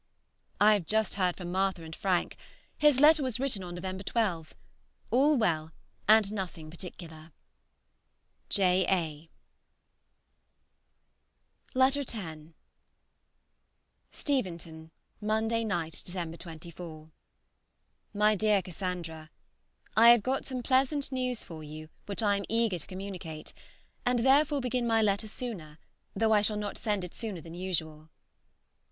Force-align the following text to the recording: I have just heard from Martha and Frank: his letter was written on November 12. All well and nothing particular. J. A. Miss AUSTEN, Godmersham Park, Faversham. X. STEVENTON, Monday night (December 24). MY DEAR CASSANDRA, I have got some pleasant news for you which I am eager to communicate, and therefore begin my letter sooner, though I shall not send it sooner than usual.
I 0.59 0.73
have 0.73 0.87
just 0.87 1.13
heard 1.13 1.37
from 1.37 1.51
Martha 1.51 1.83
and 1.83 1.95
Frank: 1.95 2.35
his 2.75 2.99
letter 2.99 3.21
was 3.21 3.39
written 3.39 3.63
on 3.63 3.75
November 3.75 4.03
12. 4.03 4.55
All 5.11 5.37
well 5.37 5.73
and 6.07 6.31
nothing 6.33 6.71
particular. 6.71 7.31
J. 8.49 8.83
A. 8.89 9.29
Miss 9.29 9.29
AUSTEN, 11.75 11.75
Godmersham 11.75 11.75
Park, 11.75 11.93
Faversham. 12.09 12.53
X. 14.09 14.17
STEVENTON, 14.17 14.91
Monday 15.21 15.63
night 15.63 16.01
(December 16.03 16.35
24). 16.37 17.11
MY 18.15 18.35
DEAR 18.35 18.61
CASSANDRA, 18.63 19.29
I 19.95 20.09
have 20.09 20.23
got 20.23 20.45
some 20.47 20.63
pleasant 20.63 21.11
news 21.11 21.43
for 21.43 21.63
you 21.63 21.89
which 22.07 22.23
I 22.23 22.37
am 22.37 22.45
eager 22.49 22.79
to 22.79 22.87
communicate, 22.87 23.53
and 24.03 24.25
therefore 24.25 24.61
begin 24.61 24.87
my 24.87 25.03
letter 25.03 25.27
sooner, 25.27 25.77
though 26.15 26.31
I 26.33 26.41
shall 26.41 26.57
not 26.57 26.79
send 26.79 27.03
it 27.03 27.13
sooner 27.13 27.39
than 27.41 27.53
usual. 27.53 28.09